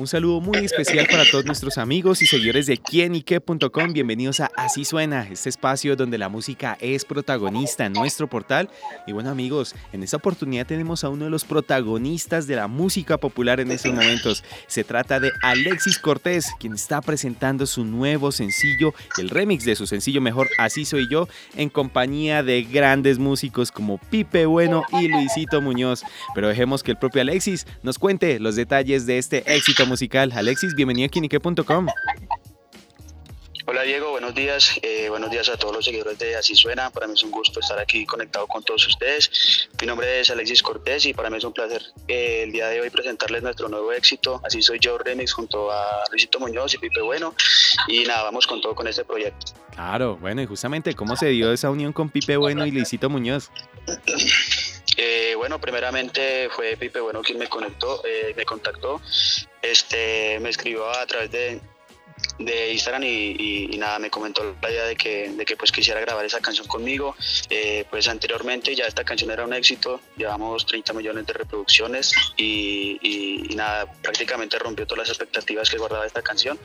Un 0.00 0.06
saludo 0.06 0.40
muy 0.40 0.64
especial 0.64 1.06
para 1.10 1.30
todos 1.30 1.44
nuestros 1.44 1.76
amigos 1.76 2.22
y 2.22 2.26
seguidores 2.26 2.64
de 2.64 2.78
quienique.com. 2.78 3.92
Bienvenidos 3.92 4.40
a 4.40 4.50
Así 4.56 4.86
Suena, 4.86 5.28
este 5.30 5.50
espacio 5.50 5.94
donde 5.94 6.16
la 6.16 6.30
música 6.30 6.78
es 6.80 7.04
protagonista 7.04 7.84
en 7.84 7.92
nuestro 7.92 8.26
portal. 8.26 8.70
Y 9.06 9.12
bueno 9.12 9.28
amigos, 9.28 9.74
en 9.92 10.02
esta 10.02 10.16
oportunidad 10.16 10.66
tenemos 10.66 11.04
a 11.04 11.10
uno 11.10 11.26
de 11.26 11.30
los 11.30 11.44
protagonistas 11.44 12.46
de 12.46 12.56
la 12.56 12.66
música 12.66 13.18
popular 13.18 13.60
en 13.60 13.72
estos 13.72 13.92
momentos. 13.92 14.42
Se 14.68 14.84
trata 14.84 15.20
de 15.20 15.32
Alexis 15.42 15.98
Cortés, 15.98 16.46
quien 16.58 16.72
está 16.72 17.02
presentando 17.02 17.66
su 17.66 17.84
nuevo 17.84 18.32
sencillo, 18.32 18.94
el 19.18 19.28
remix 19.28 19.66
de 19.66 19.76
su 19.76 19.86
sencillo 19.86 20.22
mejor 20.22 20.48
Así 20.56 20.86
Soy 20.86 21.10
Yo, 21.10 21.28
en 21.56 21.68
compañía 21.68 22.42
de 22.42 22.62
grandes 22.62 23.18
músicos 23.18 23.70
como 23.70 23.98
Pipe 23.98 24.46
Bueno 24.46 24.82
y 24.98 25.08
Luisito 25.08 25.60
Muñoz. 25.60 26.04
Pero 26.34 26.48
dejemos 26.48 26.82
que 26.82 26.92
el 26.92 26.96
propio 26.96 27.20
Alexis 27.20 27.66
nos 27.82 27.98
cuente 27.98 28.40
los 28.40 28.56
detalles 28.56 29.04
de 29.04 29.18
este 29.18 29.44
éxito 29.54 29.89
musical. 29.90 30.32
Alexis, 30.34 30.74
bienvenido 30.74 31.06
a 31.06 31.08
Kinique.com. 31.10 31.86
Hola 33.66 33.82
Diego, 33.82 34.10
buenos 34.10 34.34
días. 34.34 34.80
Eh, 34.82 35.08
buenos 35.10 35.30
días 35.30 35.48
a 35.48 35.56
todos 35.56 35.74
los 35.74 35.84
seguidores 35.84 36.18
de 36.18 36.34
Así 36.34 36.54
Suena. 36.56 36.90
Para 36.90 37.06
mí 37.06 37.14
es 37.14 37.22
un 37.22 37.30
gusto 37.30 37.60
estar 37.60 37.78
aquí 37.78 38.06
conectado 38.06 38.46
con 38.46 38.64
todos 38.64 38.86
ustedes. 38.86 39.68
Mi 39.80 39.86
nombre 39.86 40.20
es 40.20 40.30
Alexis 40.30 40.62
Cortés 40.62 41.06
y 41.06 41.14
para 41.14 41.30
mí 41.30 41.36
es 41.36 41.44
un 41.44 41.52
placer 41.52 41.82
eh, 42.08 42.42
el 42.44 42.52
día 42.52 42.68
de 42.68 42.80
hoy 42.80 42.90
presentarles 42.90 43.42
nuestro 43.42 43.68
nuevo 43.68 43.92
éxito. 43.92 44.40
Así 44.44 44.62
soy 44.62 44.78
yo, 44.80 44.98
Remix, 44.98 45.32
junto 45.32 45.70
a 45.70 46.04
Luisito 46.10 46.40
Muñoz 46.40 46.74
y 46.74 46.78
Pipe 46.78 47.00
Bueno. 47.02 47.34
Y 47.86 48.04
nada, 48.04 48.22
vamos 48.24 48.46
con 48.46 48.60
todo 48.60 48.74
con 48.74 48.88
este 48.88 49.04
proyecto. 49.04 49.52
Claro, 49.72 50.16
bueno, 50.16 50.42
y 50.42 50.46
justamente, 50.46 50.94
¿cómo 50.94 51.14
se 51.16 51.28
dio 51.28 51.52
esa 51.52 51.70
unión 51.70 51.92
con 51.92 52.10
Pipe 52.10 52.36
Bueno 52.38 52.66
y 52.66 52.70
Luisito 52.70 53.08
Muñoz? 53.08 53.50
Eh, 54.96 55.34
bueno, 55.36 55.60
primeramente 55.60 56.48
fue 56.50 56.76
Pipe 56.76 57.00
Bueno 57.00 57.22
quien 57.22 57.38
me 57.38 57.46
conectó, 57.46 58.02
eh, 58.04 58.34
me 58.36 58.44
contactó, 58.44 59.00
este, 59.62 60.38
me 60.40 60.50
escribió 60.50 60.88
a 60.90 61.06
través 61.06 61.30
de, 61.30 61.60
de 62.38 62.72
Instagram 62.72 63.02
y, 63.04 63.76
nada, 63.78 63.98
me 63.98 64.10
comentó 64.10 64.56
la 64.60 64.70
idea 64.70 64.84
de 64.84 64.96
que, 64.96 65.30
de 65.30 65.44
que 65.44 65.56
pues 65.56 65.72
quisiera 65.72 66.00
grabar 66.00 66.24
esa 66.24 66.40
canción 66.40 66.66
conmigo. 66.66 67.14
Eh, 67.48 67.84
pues 67.90 68.08
anteriormente 68.08 68.74
ya 68.74 68.86
esta 68.86 69.04
canción 69.04 69.30
era 69.30 69.44
un 69.44 69.52
éxito, 69.52 70.00
llevamos 70.16 70.66
30 70.66 70.92
millones 70.92 71.26
de 71.26 71.32
reproducciones 71.32 72.12
y, 72.36 73.48
nada, 73.54 73.90
prácticamente 74.02 74.58
rompió 74.58 74.86
todas 74.86 75.08
las 75.08 75.08
expectativas 75.08 75.68
que 75.70 75.78
guardaba 75.78 76.06
esta 76.06 76.22
canción. 76.22 76.58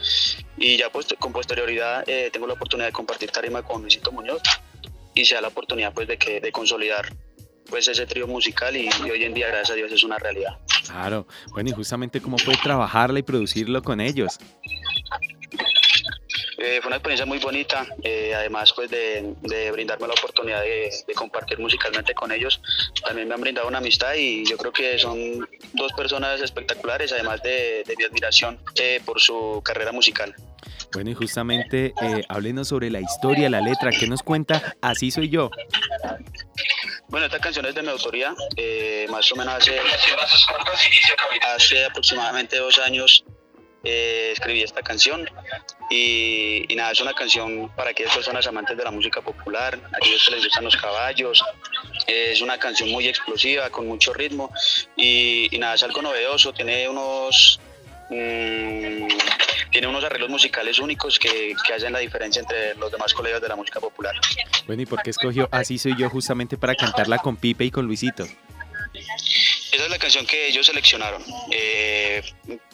Y 0.57 0.77
ya 0.77 0.89
pues 0.89 1.07
con 1.19 1.33
posterioridad 1.33 2.05
tengo 2.31 2.47
la 2.47 2.53
oportunidad 2.53 2.87
de 2.87 2.93
compartir 2.93 3.31
tarima 3.31 3.63
con 3.63 3.81
Luisito 3.81 4.11
Muñoz 4.11 4.41
y 5.13 5.25
sea 5.25 5.41
la 5.41 5.47
oportunidad 5.47 5.93
pues 5.93 6.07
de, 6.07 6.17
que, 6.17 6.39
de 6.39 6.51
consolidar 6.51 7.11
pues 7.69 7.87
ese 7.87 8.05
trío 8.05 8.27
musical 8.27 8.75
y, 8.75 8.89
hoy 9.09 9.23
en 9.23 9.33
día, 9.33 9.47
gracias 9.47 9.71
a 9.71 9.73
Dios, 9.75 9.91
es 9.91 10.03
una 10.03 10.17
realidad. 10.17 10.57
Claro, 10.85 11.27
bueno, 11.51 11.69
y 11.69 11.73
justamente 11.73 12.21
cómo 12.21 12.37
fue 12.37 12.55
trabajarla 12.55 13.19
y 13.19 13.23
producirlo 13.23 13.81
con 13.81 13.99
ellos. 14.01 14.37
Eh, 16.57 16.79
fue 16.81 16.87
una 16.87 16.95
experiencia 16.95 17.25
muy 17.25 17.37
bonita, 17.37 17.85
eh, 18.01 18.33
además 18.33 18.71
pues 18.73 18.89
de, 18.89 19.35
brindarme 19.71 20.07
la 20.07 20.13
oportunidad 20.13 20.61
de, 20.61 20.89
compartir 21.13 21.59
musicalmente 21.59 22.13
con 22.13 22.31
ellos, 22.31 22.61
también 23.05 23.27
me 23.27 23.35
han 23.35 23.41
brindado 23.41 23.67
una 23.67 23.79
amistad 23.79 24.13
y 24.15 24.45
yo 24.45 24.57
creo 24.57 24.71
que 24.71 24.97
son 24.97 25.47
dos 25.73 25.91
personas 25.93 26.41
espectaculares, 26.41 27.11
además 27.11 27.43
de, 27.43 27.83
mi 27.97 28.03
admiración 28.03 28.57
eh, 28.75 29.01
por 29.05 29.19
su 29.19 29.61
carrera 29.63 29.91
musical. 29.91 30.33
Bueno, 30.93 31.11
y 31.11 31.13
justamente 31.13 31.93
háblenos 32.29 32.69
sobre 32.69 32.89
la 32.89 33.01
historia, 33.01 33.49
la 33.49 33.59
letra, 33.59 33.91
¿qué 33.91 34.07
nos 34.07 34.23
cuenta? 34.23 34.75
Así 34.81 35.11
soy 35.11 35.29
yo. 35.29 35.51
Bueno, 37.07 37.27
esta 37.27 37.39
canción 37.39 37.65
es 37.65 37.75
de 37.75 37.83
mi 37.83 37.89
autoría, 37.89 38.33
eh, 38.57 39.05
más 39.09 39.31
o 39.31 39.35
menos 39.35 39.53
hace, 39.53 39.79
hace 41.55 41.85
aproximadamente 41.85 42.57
dos 42.57 42.79
años 42.79 43.23
eh, 43.83 44.31
escribí 44.33 44.63
esta 44.63 44.81
canción 44.81 45.29
y, 45.91 46.65
nada, 46.75 46.91
es 46.91 47.01
una 47.01 47.13
canción 47.13 47.71
para 47.75 47.91
aquellas 47.91 48.15
personas 48.15 48.47
amantes 48.47 48.75
de 48.75 48.83
la 48.83 48.89
música 48.89 49.21
popular, 49.21 49.79
aquellos 49.93 50.25
que 50.25 50.31
les 50.31 50.43
gustan 50.45 50.63
los 50.63 50.75
caballos, 50.75 51.43
es 52.07 52.41
una 52.41 52.57
canción 52.57 52.89
muy 52.89 53.07
explosiva, 53.07 53.69
con 53.69 53.87
mucho 53.87 54.11
ritmo 54.11 54.51
y, 54.97 55.49
nada, 55.59 55.75
es 55.75 55.83
algo 55.83 56.01
novedoso, 56.01 56.53
tiene 56.53 56.89
unos... 56.89 57.59
Mm, 58.09 59.07
tiene 59.75 59.87
unos 59.89 60.05
arreglos 60.05 60.29
musicales 60.29 60.79
únicos 60.79 61.19
que, 61.19 61.53
que, 61.67 61.73
hacen 61.73 61.91
la 61.91 61.99
diferencia 61.99 62.39
entre 62.41 62.75
los 62.75 62.89
demás 62.89 63.13
colegas 63.13 63.41
de 63.41 63.49
la 63.49 63.57
música 63.57 63.81
popular. 63.81 64.15
Bueno, 64.67 64.83
¿y 64.83 64.85
por 64.85 65.03
qué 65.03 65.09
escogió 65.09 65.49
Así 65.51 65.77
soy 65.77 65.97
yo 65.97 66.09
justamente 66.09 66.55
para 66.57 66.75
cantarla 66.75 67.17
con 67.17 67.35
Pipe 67.35 67.65
y 67.65 67.71
con 67.71 67.85
Luisito? 67.85 68.23
Esa 68.93 69.83
es 69.83 69.89
la 69.89 69.99
canción 69.99 70.25
que 70.25 70.47
ellos 70.47 70.65
seleccionaron. 70.65 71.21
Eh, 71.51 72.23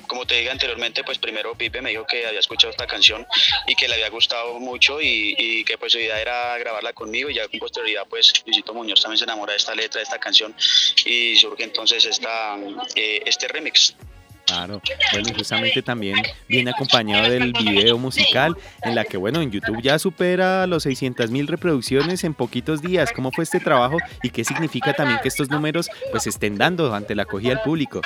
como 0.06 0.28
te 0.28 0.36
dije 0.36 0.52
anteriormente, 0.52 1.04
pues 1.04 1.18
primero 1.18 1.56
Pipe 1.56 1.82
me 1.82 1.90
dijo 1.90 2.06
que 2.06 2.28
había 2.28 2.40
escuchado 2.40 2.70
esta 2.70 2.86
canción 2.86 3.26
y 3.66 3.74
que 3.74 3.88
le 3.88 3.96
había 3.96 4.10
gustado 4.12 4.60
mucho 4.60 5.02
y, 5.02 5.64
que 5.64 5.80
pues 5.80 5.94
su 5.94 5.98
idea 5.98 6.22
era 6.22 6.56
grabarla 6.60 6.94
conmigo 6.94 7.32
y 7.32 7.34
ya 7.34 7.48
con 7.48 7.60
posterioridad 7.60 8.06
pues 8.08 8.32
Luisito 8.46 8.76
Muñoz 8.76 9.02
también 9.02 9.18
se 9.18 9.24
enamora 9.24 9.54
de 9.54 9.58
esta 9.58 9.74
letra, 9.74 9.98
de 9.98 10.04
esta 10.04 10.20
canción 10.20 10.56
y 11.04 11.36
surge 11.36 11.64
entonces 11.64 12.06
esta, 12.06 12.60
eh, 12.94 13.24
este 13.26 13.48
remix. 13.48 13.96
Claro, 14.52 14.82
bueno, 15.14 15.30
y 15.30 15.34
justamente 15.34 15.82
también 15.82 16.18
viene 16.50 16.72
acompañado 16.72 17.30
del 17.30 17.54
video 17.54 17.98
musical 17.98 18.58
en 18.84 18.96
la 18.96 19.06
que, 19.06 19.16
bueno, 19.16 19.42
en 19.42 19.50
YouTube 19.50 19.82
ya 19.82 19.98
supera 19.98 20.68
los 20.68 20.84
600 20.84 21.32
mil 21.32 21.48
reproducciones 21.48 22.26
en 22.26 22.34
poquitos 22.34 22.82
días. 22.82 23.14
¿Cómo 23.14 23.32
fue 23.32 23.46
este 23.46 23.62
trabajo 23.62 23.98
y 24.22 24.30
qué 24.30 24.44
significa 24.44 24.94
también 24.94 25.22
que 25.22 25.30
estos 25.30 25.50
números 25.50 25.90
pues 26.12 26.28
estén 26.28 26.58
dando 26.58 26.94
ante 26.94 27.16
la 27.16 27.24
acogida 27.24 27.52
del 27.52 27.62
público? 27.62 28.02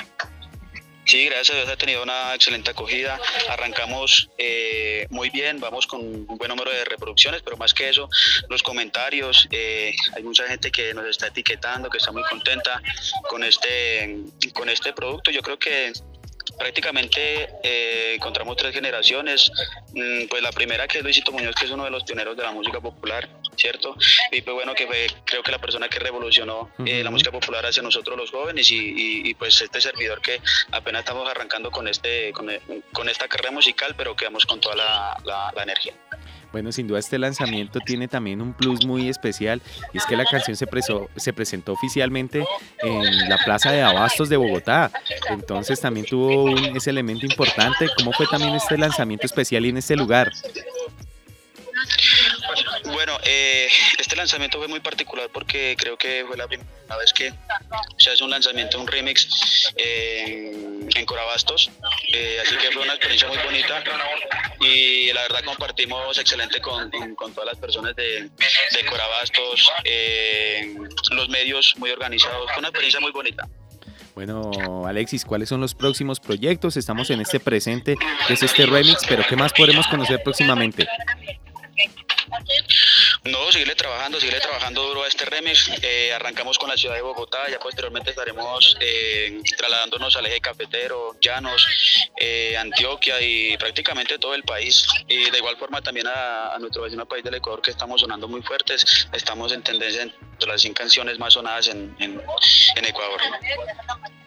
Sí, 1.05 1.25
gracias 1.25 1.51
a 1.51 1.59
Dios 1.61 1.69
ha 1.69 1.77
tenido 1.77 2.01
una 2.01 2.33
excelente 2.33 2.71
acogida. 2.71 3.19
Arrancamos 3.49 4.27
eh, 4.39 5.05
muy 5.11 5.29
bien, 5.29 5.59
vamos 5.59 5.85
con 5.85 6.01
un 6.01 6.25
buen 6.25 6.49
número 6.49 6.71
de 6.71 6.83
reproducciones, 6.83 7.43
pero 7.43 7.57
más 7.57 7.75
que 7.75 7.89
eso, 7.89 8.09
los 8.49 8.63
comentarios. 8.63 9.47
Eh, 9.51 9.93
hay 10.15 10.23
mucha 10.23 10.47
gente 10.47 10.71
que 10.71 10.95
nos 10.95 11.05
está 11.05 11.27
etiquetando, 11.27 11.91
que 11.91 11.99
está 11.99 12.11
muy 12.11 12.23
contenta 12.23 12.81
con 13.29 13.43
este, 13.43 14.17
con 14.55 14.67
este 14.67 14.93
producto. 14.93 15.29
Yo 15.29 15.41
creo 15.43 15.59
que 15.59 15.93
prácticamente 16.57 17.49
eh, 17.63 18.13
encontramos 18.15 18.57
tres 18.57 18.73
generaciones. 18.73 19.51
Mm, 19.93 20.27
pues 20.27 20.41
la 20.41 20.51
primera 20.51 20.87
que 20.87 20.99
es 20.99 21.03
Luisito 21.03 21.31
Muñoz, 21.31 21.55
que 21.55 21.65
es 21.65 21.71
uno 21.71 21.83
de 21.83 21.91
los 21.91 22.03
pioneros 22.03 22.35
de 22.35 22.43
la 22.43 22.51
música 22.51 22.79
popular, 22.79 23.27
¿cierto? 23.55 23.95
Y 24.31 24.41
pues 24.41 24.55
bueno, 24.55 24.73
que 24.73 24.87
fue 24.87 25.07
creo 25.25 25.43
que 25.43 25.51
la 25.51 25.59
persona 25.59 25.87
que 25.89 25.99
revolucionó 25.99 26.71
eh, 26.85 27.03
la 27.03 27.11
música 27.11 27.31
popular 27.31 27.65
hacia 27.65 27.83
nosotros 27.83 28.17
los 28.17 28.31
jóvenes 28.31 28.69
y, 28.71 29.33
pues 29.35 29.61
este 29.61 29.81
servidor 29.81 30.21
que 30.21 30.39
apenas 30.71 30.99
estamos 30.99 31.29
arrancando 31.29 31.71
con, 31.71 31.87
este, 31.87 32.31
con, 32.31 33.09
esta 33.09 33.27
carrera 33.27 33.51
musical, 33.51 33.93
pero 33.97 34.15
quedamos 34.15 34.45
con 34.45 34.59
toda 34.59 34.75
la 34.75 35.63
energía. 35.63 35.93
Bueno, 36.55 36.71
sin 36.71 36.87
duda 36.87 36.99
este 36.99 37.19
lanzamiento 37.19 37.81
tiene 37.81 38.07
también 38.07 38.41
un 38.41 38.53
plus 38.53 38.85
muy 38.85 39.09
especial 39.09 39.61
y 39.91 39.97
es 39.97 40.05
que 40.05 40.15
la 40.15 40.23
canción 40.23 40.55
se, 40.55 40.65
se 41.17 41.33
presentó 41.33 41.73
oficialmente 41.73 42.45
en 42.81 43.27
la 43.27 43.37
Plaza 43.39 43.73
de 43.73 43.81
Abastos 43.81 44.29
de 44.29 44.37
Bogotá. 44.37 44.89
Entonces 45.27 45.81
también 45.81 46.05
tuvo 46.05 46.57
ese 46.73 46.91
elemento 46.91 47.25
importante. 47.25 47.89
¿Cómo 47.97 48.13
fue 48.13 48.25
también 48.27 48.55
este 48.55 48.77
lanzamiento 48.77 49.25
especial 49.25 49.65
y 49.65 49.69
en 49.69 49.79
este 49.79 49.97
lugar? 49.97 50.31
Bueno, 52.85 53.17
eh, 53.25 53.67
este 53.99 54.15
lanzamiento 54.15 54.57
fue 54.57 54.69
muy 54.69 54.79
particular 54.79 55.29
porque 55.33 55.75
creo 55.77 55.97
que 55.97 56.23
fue 56.25 56.37
la 56.37 56.47
primera 56.47 56.69
vez 56.97 57.11
que 57.11 57.33
se 57.97 58.11
hace 58.11 58.23
un 58.23 58.29
lanzamiento, 58.29 58.79
un 58.79 58.87
remix 58.87 59.73
en, 59.75 61.05
Corabastos. 61.05 61.69
Eh, 62.13 62.39
así 62.41 62.55
que 62.55 62.71
fue 62.71 62.81
una 62.81 62.93
experiencia 62.93 63.27
muy 63.27 63.37
bonita 63.39 63.83
y 64.65 65.13
la 65.13 65.21
verdad 65.23 65.43
compartimos 65.45 66.17
excelente 66.17 66.59
con, 66.61 66.89
todas 66.91 67.45
las 67.45 67.57
personas 67.57 67.95
de, 67.95 68.21
de 68.23 68.85
Corabastos, 68.89 69.71
eh, 69.83 70.75
los 71.11 71.29
medios 71.29 71.75
muy 71.77 71.91
organizados. 71.91 72.49
Fue 72.51 72.59
una 72.59 72.69
experiencia 72.69 72.99
muy 72.99 73.11
bonita. 73.11 73.47
Bueno, 74.15 74.85
Alexis, 74.87 75.25
¿cuáles 75.25 75.49
son 75.49 75.59
los 75.59 75.75
próximos 75.75 76.21
proyectos? 76.21 76.77
Estamos 76.77 77.09
en 77.09 77.19
este 77.19 77.41
presente, 77.41 77.97
que 78.27 78.33
es 78.33 78.43
este 78.43 78.65
remix, 78.65 79.01
pero 79.07 79.23
¿qué 79.27 79.35
más 79.35 79.51
podremos 79.51 79.87
conocer 79.87 80.23
próximamente? 80.23 80.87
No, 83.25 83.51
seguirle 83.51 83.73
trabajando, 83.73 84.19
seguirle 84.19 84.39
trabajando 84.39 84.83
duro 84.83 85.03
a 85.03 85.07
este 85.07 85.25
remix. 85.25 85.71
Eh, 85.81 86.13
arrancamos 86.13 86.59
con 86.59 86.69
la 86.69 86.77
ciudad 86.77 86.93
de 86.93 87.01
Bogotá, 87.01 87.49
ya 87.49 87.57
posteriormente 87.57 88.11
estaremos 88.11 88.77
eh, 88.79 89.41
trasladándonos 89.57 90.15
al 90.15 90.27
eje 90.27 90.39
cafetero, 90.39 91.15
Llanos, 91.19 91.65
eh, 92.21 92.55
Antioquia 92.55 93.19
y 93.19 93.57
prácticamente 93.57 94.19
todo 94.19 94.35
el 94.35 94.43
país. 94.43 94.85
Y 95.07 95.31
de 95.31 95.39
igual 95.39 95.57
forma 95.57 95.81
también 95.81 96.05
a, 96.05 96.55
nuestro 96.59 96.83
vecino 96.83 97.07
país 97.07 97.23
del 97.23 97.33
Ecuador 97.33 97.63
que 97.63 97.71
estamos 97.71 98.01
sonando 98.01 98.27
muy 98.27 98.43
fuertes. 98.43 99.07
Estamos 99.11 99.51
en 99.53 99.63
tendencia 99.63 100.07
las 100.47 100.61
100 100.61 100.73
canciones 100.73 101.19
más 101.19 101.33
sonadas 101.33 101.67
en, 101.69 101.95
Ecuador. 101.97 103.19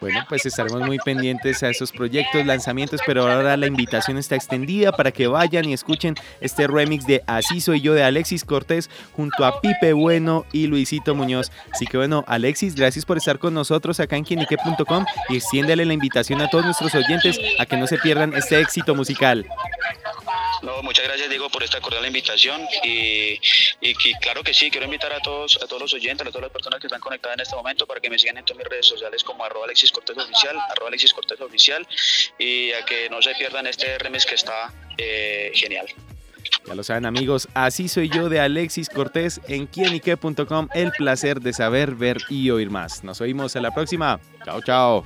Bueno, 0.01 0.25
pues 0.29 0.45
estaremos 0.45 0.81
muy 0.81 0.97
pendientes 0.99 1.61
a 1.61 1.69
esos 1.69 1.91
proyectos, 1.91 2.45
lanzamientos, 2.45 3.01
pero 3.05 3.29
ahora 3.29 3.57
la 3.57 3.67
invitación 3.67 4.17
está 4.17 4.35
extendida 4.35 4.91
para 4.91 5.11
que 5.11 5.27
vayan 5.27 5.65
y 5.65 5.73
escuchen 5.73 6.15
este 6.39 6.67
remix 6.67 7.05
de 7.05 7.21
Así 7.27 7.61
soy 7.61 7.81
yo 7.81 7.93
de 7.93 8.03
Alexis 8.03 8.45
Cortés 8.45 8.89
junto 9.13 9.45
a 9.45 9.59
Pipe 9.61 9.93
Bueno 9.93 10.45
y 10.51 10.67
Luisito 10.67 11.15
Muñoz. 11.15 11.51
Así 11.71 11.85
que 11.85 11.97
bueno, 11.97 12.23
Alexis, 12.27 12.75
gracias 12.75 13.05
por 13.05 13.17
estar 13.17 13.39
con 13.39 13.53
nosotros 13.53 13.99
acá 13.99 14.15
en 14.15 14.23
quienique.com 14.23 15.05
y 15.29 15.35
extiéndale 15.35 15.85
la 15.85 15.93
invitación 15.93 16.41
a 16.41 16.49
todos 16.49 16.65
nuestros 16.65 16.95
oyentes 16.95 17.39
a 17.59 17.65
que 17.65 17.77
no 17.77 17.87
se 17.87 17.97
pierdan 17.97 18.33
este 18.33 18.59
éxito 18.59 18.95
musical. 18.95 19.45
Muchas 20.83 21.05
gracias 21.05 21.29
Diego 21.29 21.49
por 21.49 21.63
esta 21.63 21.79
cordial 21.81 22.05
invitación 22.05 22.61
y, 22.83 23.39
claro 24.21 24.43
que 24.43 24.53
sí, 24.53 24.71
quiero 24.71 24.85
invitar 24.85 25.13
a 25.13 25.19
todos, 25.19 25.57
a 25.61 25.67
todos 25.67 25.81
los 25.81 25.93
oyentes, 25.93 26.25
a 26.25 26.29
todas 26.29 26.43
las 26.43 26.51
personas 26.51 26.79
que 26.79 26.87
están 26.87 27.01
conectadas 27.01 27.37
en 27.37 27.41
este 27.41 27.55
momento 27.55 27.85
para 27.85 27.99
que 27.99 28.09
me 28.09 28.17
sigan 28.17 28.37
en 28.37 28.45
todas 28.45 28.57
mis 28.57 28.67
redes 28.67 28.85
sociales 28.85 29.23
como 29.23 29.43
arroba 29.43 29.65
Alexis 29.65 29.91
arroba 29.91 30.87
Alexis 30.87 31.13
y 32.37 32.71
a 32.71 32.85
que 32.85 33.09
no 33.09 33.21
se 33.21 33.33
pierdan 33.35 33.67
este 33.67 33.97
remix 33.97 34.25
que 34.25 34.35
está 34.35 34.73
eh, 34.97 35.51
genial. 35.53 35.87
Ya 36.65 36.75
lo 36.75 36.83
saben 36.83 37.05
amigos, 37.05 37.47
así 37.53 37.87
soy 37.87 38.09
yo 38.09 38.29
de 38.29 38.39
Alexis 38.39 38.89
Cortés 38.89 39.41
en 39.47 39.67
quienique.com. 39.67 40.69
El 40.73 40.91
placer 40.91 41.41
de 41.41 41.53
saber, 41.53 41.95
ver 41.95 42.17
y 42.29 42.49
oír 42.49 42.69
más. 42.69 43.03
Nos 43.03 43.21
oímos 43.21 43.55
en 43.55 43.63
la 43.63 43.71
próxima. 43.71 44.19
Chao, 44.45 44.61
chao. 44.61 45.03